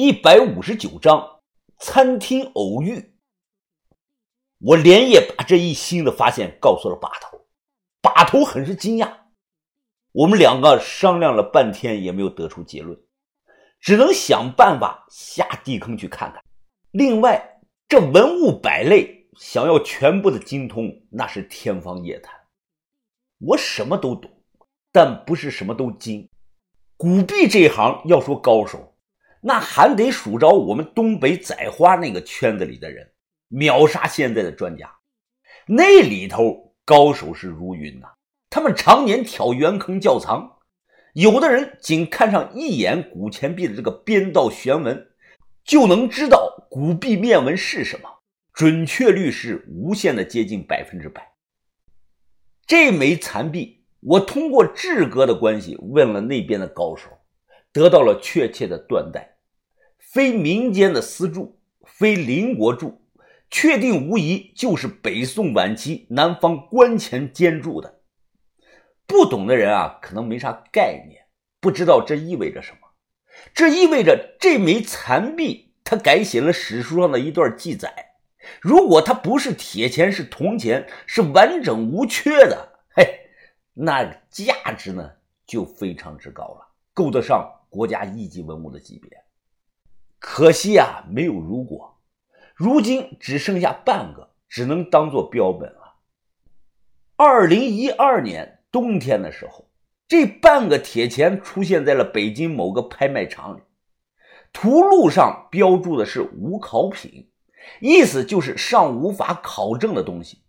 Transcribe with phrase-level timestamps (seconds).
[0.00, 1.40] 一百五十九章
[1.76, 3.16] 餐厅偶遇。
[4.60, 7.44] 我连夜把这一新的发现告诉了把头，
[8.00, 9.12] 把头很是惊讶。
[10.12, 12.96] 我们两个商量了半天也没有得出结论，
[13.80, 16.44] 只能想办法下地坑去看看。
[16.92, 22.32] 另外，这文物百类想要全部的精通，那是天方夜谭。
[23.40, 24.30] 我什么都懂，
[24.92, 26.30] 但不是什么都精。
[26.96, 28.87] 古币这一行要说高手。
[29.40, 33.12] 那还得数着我们东北宰花那个圈子里的人，
[33.48, 34.92] 秒杀现在的专家。
[35.66, 38.08] 那里头高手是如云呐，
[38.50, 40.58] 他们常年挑圆坑窖藏，
[41.12, 45.08] 有的人仅看上一眼古钱币的这个边道玄纹，
[45.64, 48.08] 就能知道古币面纹是什么，
[48.52, 51.34] 准确率是无限的接近百分之百。
[52.66, 57.17] 这枚残币，我通过志哥的关系问了那边的高手。
[57.78, 59.36] 得到了确切的断代，
[60.00, 63.00] 非民间的私铸，非邻国铸，
[63.48, 68.00] 确定无疑就是北宋晚期南方官钱监铸的。
[69.06, 71.26] 不懂的人啊，可能没啥概念，
[71.60, 72.78] 不知道这意味着什么。
[73.54, 78.16] 这意味着这枚残币，它改写了史书上的一段记载。
[78.60, 83.20] 如果它不是铁钱，是铜钱，是完整无缺的，嘿，
[83.72, 85.12] 那价值呢
[85.46, 87.54] 就非常之高了，够得上。
[87.70, 89.10] 国家一级文物的级别，
[90.18, 91.98] 可惜啊，没有如果。
[92.54, 95.94] 如今只剩下半个，只能当做标本了。
[97.16, 99.68] 二零一二年冬天的时候，
[100.08, 103.60] 这半个铁钱出现在了北京某个拍卖场里，
[104.52, 107.30] 图录上标注的是无考品，
[107.80, 110.42] 意思就是尚无法考证的东西。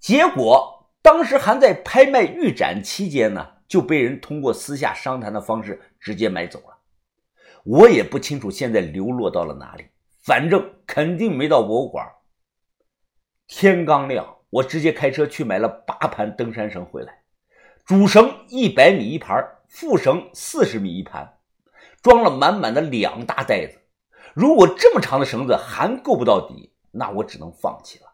[0.00, 3.54] 结果当时还在拍卖预展期间呢。
[3.68, 6.76] 就被人通过私下商谈的方式直接买走了。
[7.64, 9.86] 我也不清楚现在流落到了哪里，
[10.22, 12.06] 反正肯定没到博物馆。
[13.46, 17.22] 天刚亮，我直接开车去买了八盘登山绳回来，
[17.84, 21.38] 主绳一百米一盘，副绳四十米一盘，
[22.02, 23.78] 装了满满的两大袋子。
[24.34, 28.06] 如果这么长的绳子还够不到底，那我只能放弃了。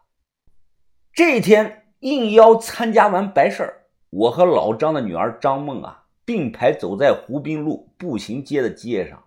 [1.13, 3.85] 这一天应邀参加完白事儿。
[4.09, 9.23] 我和老张的女儿张梦啊，并排走在湖滨路步行街的街上。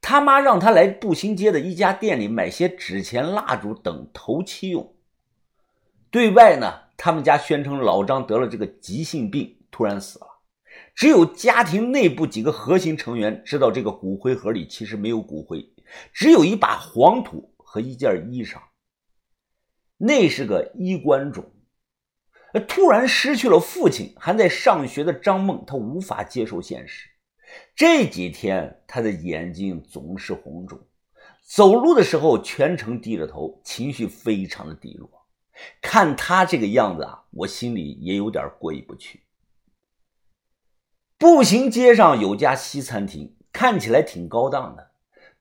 [0.00, 4.94] 他妈让他来步行街的一家店里买些纸钱、蜡烛等头七用。
[6.10, 10.26] 对外呢，他们家宣称老张得了这个急性病，突然死了。
[10.94, 15.68] 只有家庭内部几个核心成员知道，这个骨灰盒里其实没有骨灰，
[16.12, 18.58] 只有一把黄土和一件衣裳。
[19.98, 21.44] 那是个衣冠冢。
[22.60, 27.08] 突然失去了父亲，还在上学的张梦，他无法接受现实。
[27.74, 30.78] 这几天，他的眼睛总是红肿，
[31.42, 35.10] 走路的时候全程低着头，情绪非常的低落。
[35.80, 39.22] 看他这个样子啊，我心里也有点过意不去。
[41.18, 44.90] 步行街上有家西餐厅，看起来挺高档的，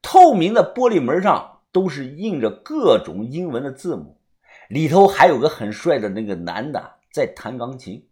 [0.01, 4.21] 透明的玻璃门上都是印着各种英文的字母，
[4.69, 6.94] 里头还有个很帅的那个男的。
[7.15, 8.09] 在弹钢琴，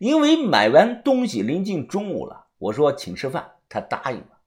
[0.00, 4.40] 因为买完东西临近中午了，我说请吃饭，他答应了。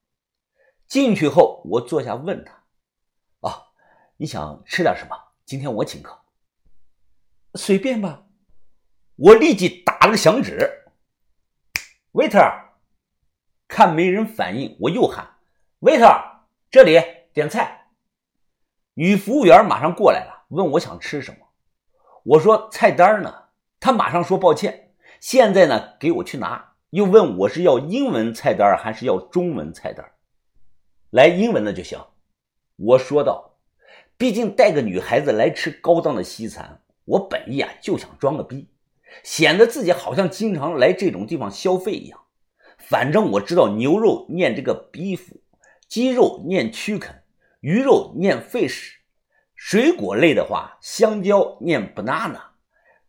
[0.85, 2.65] 进去后，我坐下问他
[3.39, 3.67] ：“啊，
[4.17, 5.15] 你想吃点什么？
[5.45, 6.19] 今天我请客。”
[7.55, 8.25] 随便吧。
[9.15, 10.83] 我立即打了个响指
[12.11, 12.65] ：“waiter。”
[13.69, 15.37] 看没人反应，我又喊
[15.79, 17.01] ：“waiter，这里
[17.31, 17.91] 点菜。”
[18.95, 21.47] 女服务员马上过来了，问我想吃什么。
[22.25, 23.43] 我说：“菜单呢？”
[23.79, 30.05] 他马上说抱歉，现在呢给我去拿，又问我是要英文菜单还是要中文菜单，
[31.11, 31.97] 来英文的就行。
[32.75, 33.57] 我说道，
[34.17, 38.67] 毕竟带个女孩子来吃高档的西餐，我本意啊就想装个逼，
[39.23, 42.19] 显得自己好像经常来这种地方消费一样。
[42.77, 45.21] 反正我知道牛肉念这个 beef，
[45.87, 47.21] 鸡肉念 chicken，
[47.61, 48.95] 鱼肉念 fish，
[49.55, 52.48] 水果类的话，香蕉念 banana。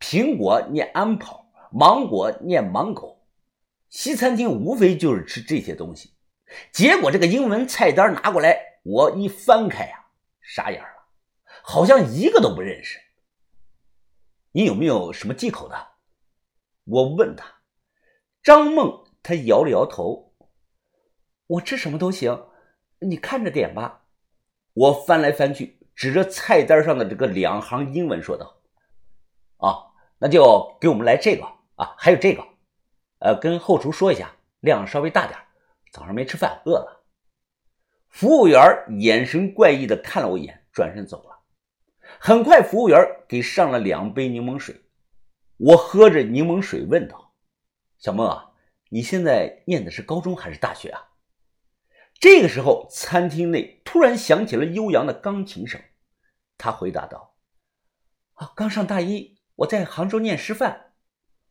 [0.00, 3.22] 苹果念安跑，芒果念芒果，
[3.90, 6.14] 西餐厅无非就是吃这些东西。
[6.72, 10.06] 结果这个英文菜单拿过来，我一翻开呀，
[10.40, 10.88] 傻眼了，
[11.62, 12.98] 好像一个都不认识。
[14.52, 15.76] 你有没有什么忌口的？
[16.84, 17.60] 我问他。
[18.42, 20.32] 张梦他摇了摇头，
[21.46, 22.46] 我吃什么都行，
[23.00, 24.06] 你看着点吧。
[24.72, 28.62] 我翻来翻去，指着菜单上的这个两行英文说道
[29.58, 29.86] ：“啊。”
[30.20, 31.44] 那就给我们来这个
[31.76, 32.44] 啊，还有这个，
[33.20, 35.38] 呃，跟后厨说一下，量稍微大点
[35.90, 37.06] 早上没吃饭，饿了。
[38.10, 38.60] 服务员
[39.00, 41.40] 眼神怪异的看了我一眼，转身走了。
[42.18, 44.82] 很快，服务员给上了两杯柠檬水。
[45.56, 47.34] 我喝着柠檬水，问道
[47.98, 48.52] ：“小孟啊，
[48.90, 51.08] 你现在念的是高中还是大学啊？”
[52.20, 55.80] 这个时候，餐厅内突然响起了悠扬的钢琴声。
[56.58, 57.36] 他回答道
[58.34, 60.92] ：“啊，刚上大一，我在杭州念师范。”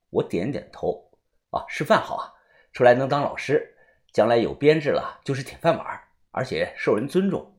[0.09, 1.11] 我点点头
[1.51, 2.33] ：“啊，师范好啊，
[2.73, 3.75] 出来能当老师，
[4.11, 6.01] 将来有编制了就是铁饭碗。”
[6.31, 7.57] 而且受人尊重。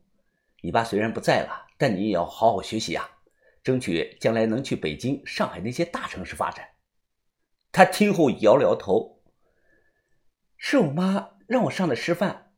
[0.62, 3.18] 你爸虽然不在了，但你也要好好学习啊，
[3.64, 6.68] 争取将来能去北京、上海那些大城市发展。
[7.72, 9.22] 他听后摇了摇头
[10.56, 12.52] ：“是我妈让我上的师范，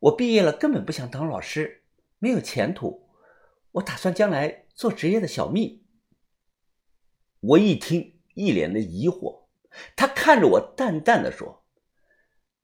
[0.00, 1.84] 我毕业了根本不想当老师，
[2.18, 3.08] 没有前途。
[3.72, 5.86] 我打算将来做职业的小蜜。”
[7.40, 9.44] 我一听，一脸的疑惑。
[9.94, 11.64] 他看着我，淡淡的说：“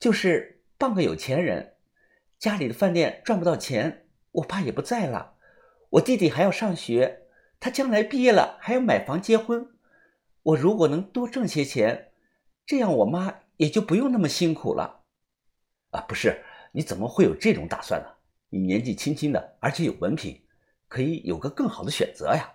[0.01, 1.75] 就是傍个有钱人。”
[2.41, 5.37] 家里的饭店赚不到钱，我爸也不在了，
[5.91, 7.23] 我弟弟还要上学，
[7.61, 9.71] 他将来毕业了还要买房结婚。
[10.43, 12.11] 我如果能多挣些钱，
[12.67, 15.05] 这样我妈也就不用那么辛苦了。
[15.91, 18.09] 啊，不是，你怎么会有这种打算呢？
[18.49, 20.43] 你年纪轻轻的，而且有文凭，
[20.89, 22.54] 可以有个更好的选择呀。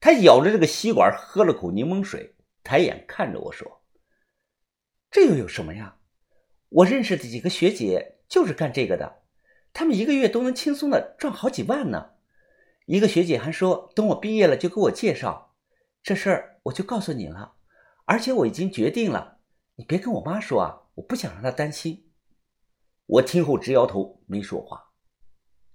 [0.00, 3.82] 他咬着这个吸管，喝了口柠檬水，抬眼看着我说
[5.10, 5.98] ：“这又有什么呀？
[6.70, 9.24] 我认识的几个学姐。”就是干这个的，
[9.72, 12.10] 他们一个月都能轻松的赚好几万呢。
[12.86, 15.56] 一个学姐还说，等我毕业了就给我介绍。
[16.00, 17.54] 这事儿我就告诉你了，
[18.04, 19.38] 而且我已经决定了，
[19.74, 22.08] 你别跟我妈说啊，我不想让她担心。
[23.06, 24.92] 我听后直摇头，没说话。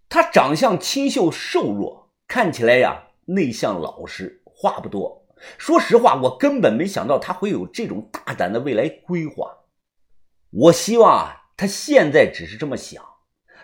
[0.08, 5.28] 他长相清秀瘦弱，看起来呀内向老实，话不多。
[5.58, 9.58] 说实话，我根本没想到他会有这种大胆的未来规划。
[10.50, 11.42] 我希望啊。
[11.58, 13.02] 他现在只是这么想，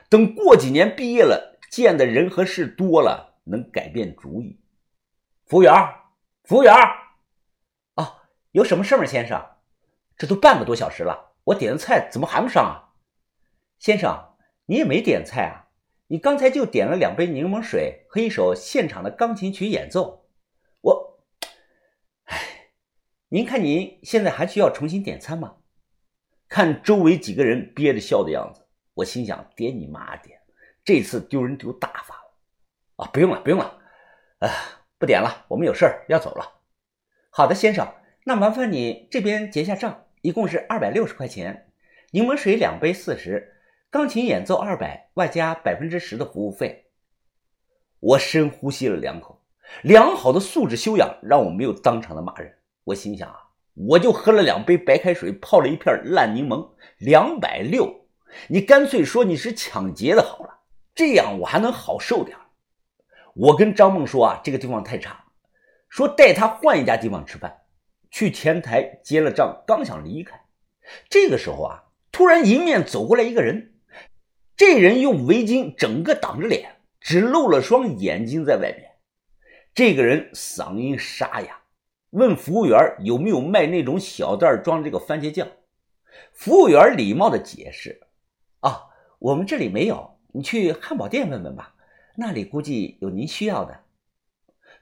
[0.10, 4.62] 等过几年毕业了，见的人和事多了，能改变主意。
[5.46, 5.74] 服务员，
[6.46, 6.74] 服务员，
[7.96, 8.24] 啊，
[8.54, 9.46] 有什么事吗，先生？
[10.16, 12.96] 这都半个多小时了，我点的菜怎么还不上啊？
[13.78, 14.38] 先生，
[14.68, 15.61] 你也没点菜啊？
[16.12, 20.26] 你刚才就点了两杯柠檬水和一首现场的钢琴曲演奏。
[20.82, 21.24] 我，
[22.26, 22.38] 哎，
[23.30, 25.56] 您看您现在还需要重新点餐吗？
[26.50, 30.38] 看周围几个人憋着笑的样子，我心想：点你妈点！
[30.84, 32.34] 这次丢人丢大发了
[32.98, 33.10] 啊！
[33.14, 33.80] 不用了，不用了，
[34.40, 34.50] 啊，
[35.00, 36.60] 不点了，我们有事儿要走了。
[37.30, 37.88] 好的，先生，
[38.26, 41.72] 那麻烦你这边结下账，一共是二百六十块钱，
[42.12, 43.61] 柠檬水两杯四十，
[43.92, 46.86] 钢琴演奏二百，外加百分之十的服务费。
[48.00, 49.42] 我深呼吸了两口，
[49.82, 52.56] 良好的素质修养让我没有当场的骂人。
[52.86, 53.38] 我心想啊。
[53.74, 58.06] 我就喝了两杯白开水，泡了一片烂柠檬，两百六。
[58.48, 60.60] 你干脆说你是抢劫的好了，
[60.96, 62.38] 这样我还能好受点。
[63.34, 65.26] 我跟张梦说啊，这个地方太差，
[65.90, 67.64] 说带他换一家地方吃饭。
[68.10, 70.46] 去前台结了账，刚想离开，
[71.10, 73.71] 这个时候啊，突然迎面走过来一个人，
[74.64, 78.92] 这人用围巾整个挡着脸，只露了双眼睛在外面。
[79.74, 81.62] 这个人嗓音沙哑。
[82.12, 85.48] 问服务员有没有卖那种小袋装这个番茄酱？
[86.32, 88.02] 服务员礼貌的解释
[88.62, 88.84] ：“啊，
[89.18, 91.74] 我们这里没有，你去汉堡店问问吧，
[92.18, 93.80] 那里估计有您需要的。”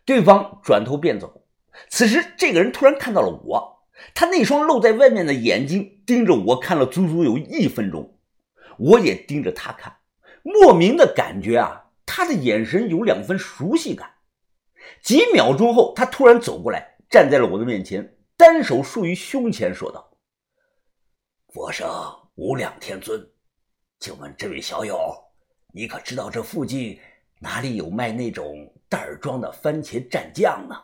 [0.03, 1.45] 对方转头便走。
[1.87, 8.18] 此时，这个人突然看到了我，他那双露在外面的眼睛盯着我看了足足有一分钟，
[8.79, 9.97] 我也盯着他看，
[10.41, 14.09] 莫名的感觉啊，他的眼神有两分熟悉感。
[15.03, 16.97] 几秒钟后，他突然走过来。
[17.09, 20.15] 站在了我的面前，单手竖于胸前，说道
[21.51, 21.89] ：“佛生
[22.35, 23.27] 无量天尊，
[23.99, 24.99] 请问这位小友，
[25.73, 26.99] 你可知道这附近
[27.39, 30.75] 哪里有卖那种袋装的番茄蘸酱呢？”